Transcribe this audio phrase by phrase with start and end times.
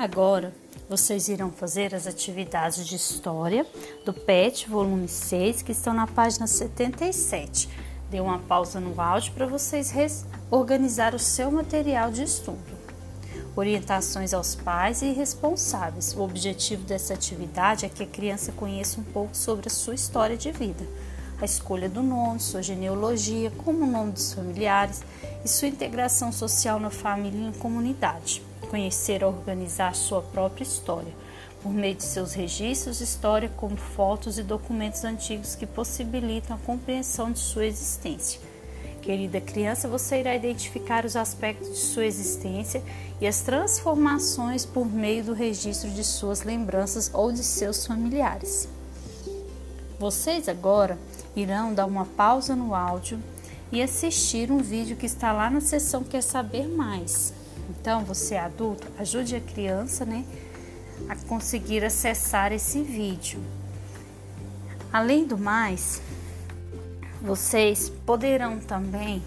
[0.00, 0.54] Agora,
[0.88, 3.66] vocês irão fazer as atividades de história
[4.02, 7.68] do PET, volume 6, que estão na página 77.
[8.10, 12.58] Dê uma pausa no áudio para vocês organizar o seu material de estudo.
[13.54, 16.14] Orientações aos pais e responsáveis.
[16.16, 20.34] O objetivo dessa atividade é que a criança conheça um pouco sobre a sua história
[20.34, 20.86] de vida,
[21.38, 25.02] a escolha do nome, sua genealogia, como o nome dos familiares
[25.44, 31.12] e sua integração social na família e na comunidade conhecer organizar sua própria história,
[31.62, 37.30] por meio de seus registros história, como fotos e documentos antigos que possibilitam a compreensão
[37.30, 38.40] de sua existência.
[39.02, 42.82] Querida criança, você irá identificar os aspectos de sua existência
[43.20, 48.68] e as transformações por meio do registro de suas lembranças ou de seus familiares.
[49.98, 50.98] Vocês agora
[51.34, 53.18] irão dar uma pausa no áudio
[53.72, 57.39] e assistir um vídeo que está lá na seção Quer Saber Mais.
[57.70, 60.24] Então, você adulto, ajude a criança, né,
[61.08, 63.40] a conseguir acessar esse vídeo.
[64.92, 66.02] Além do mais,
[67.22, 69.22] vocês poderão também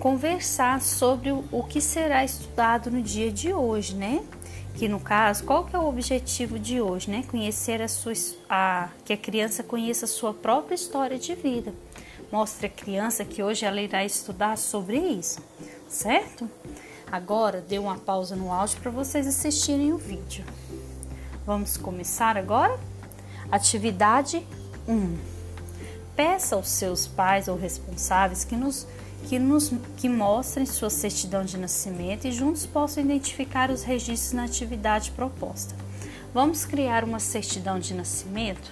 [0.00, 4.24] conversar sobre o que será estudado no dia de hoje, né?
[4.74, 7.24] Que no caso, qual que é o objetivo de hoje, né?
[7.28, 8.12] Conhecer a sua
[8.48, 11.72] a, que a criança conheça a sua própria história de vida.
[12.32, 15.38] Mostre à criança que hoje ela irá estudar sobre isso,
[15.88, 16.50] certo?
[17.10, 20.44] Agora dê uma pausa no áudio para vocês assistirem o vídeo.
[21.46, 22.78] Vamos começar agora?
[23.50, 24.44] Atividade
[24.88, 25.16] 1.
[26.16, 28.86] Peça aos seus pais ou responsáveis que nos
[29.28, 34.44] que nos que mostrem sua certidão de nascimento e juntos possam identificar os registros na
[34.44, 35.74] atividade proposta.
[36.34, 38.70] Vamos criar uma certidão de nascimento?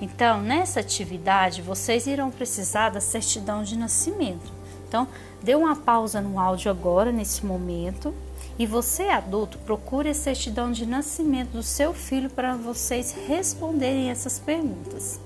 [0.00, 4.52] Então, nessa atividade, vocês irão precisar da certidão de nascimento.
[4.92, 5.08] Então,
[5.42, 8.14] dê uma pausa no áudio agora, nesse momento,
[8.58, 14.38] e você, adulto, procure a certidão de nascimento do seu filho para vocês responderem essas
[14.38, 15.18] perguntas.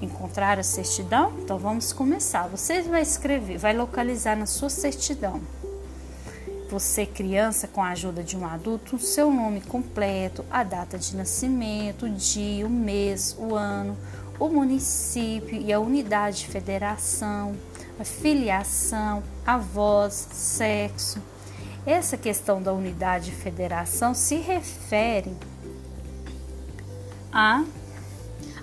[0.00, 1.32] Encontrar a certidão?
[1.44, 2.48] Então vamos começar.
[2.48, 5.40] Você vai escrever, vai localizar na sua certidão.
[6.72, 11.14] Você, criança, com a ajuda de um adulto, o seu nome completo, a data de
[11.14, 13.96] nascimento, o dia, o mês, o ano,
[14.40, 17.54] o município e a unidade de federação
[18.04, 21.20] filiação, a voz, sexo.
[21.86, 25.36] Essa questão da unidade de federação se refere
[27.32, 27.64] a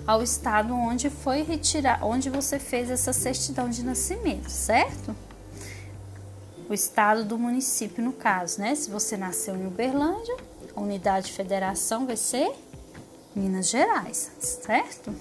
[0.06, 5.14] ao estado onde foi retirar, onde você fez essa certidão de nascimento, certo?
[6.68, 8.74] O estado do município no caso, né?
[8.74, 10.36] Se você nasceu em Uberlândia,
[10.74, 12.50] a unidade de federação vai ser
[13.34, 15.14] Minas Gerais, certo?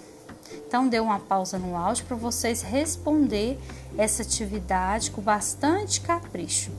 [0.54, 3.60] Então, dê uma pausa no áudio para vocês responder
[3.98, 6.72] essa atividade com bastante capricho.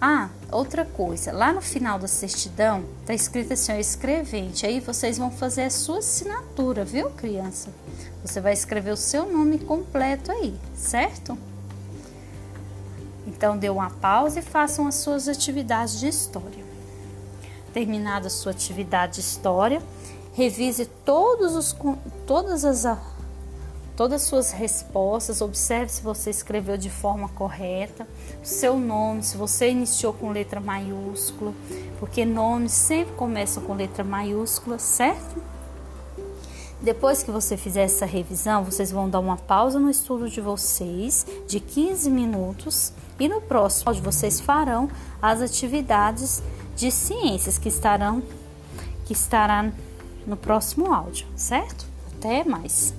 [0.00, 4.64] Ah, outra coisa, lá no final da certidão está escrito assim, ó, escrevente.
[4.64, 7.70] Aí vocês vão fazer a sua assinatura, viu, criança?
[8.24, 11.36] Você vai escrever o seu nome completo aí, certo?
[13.26, 16.64] Então, dê uma pausa e façam as suas atividades de história.
[17.72, 19.82] Terminada a sua atividade de história,
[20.38, 21.76] revise todos os,
[22.24, 22.86] todas as
[23.96, 28.06] todas as suas respostas, observe se você escreveu de forma correta,
[28.44, 31.52] seu nome, se você iniciou com letra maiúscula,
[31.98, 35.42] porque nomes sempre começam com letra maiúscula, certo?
[36.80, 41.26] Depois que você fizer essa revisão, vocês vão dar uma pausa no estudo de vocês
[41.48, 44.88] de 15 minutos e no próximo vocês farão
[45.20, 46.40] as atividades
[46.76, 48.22] de ciências que estarão
[49.04, 49.72] que estará
[50.28, 51.86] no próximo áudio, certo?
[52.14, 52.94] Até mais.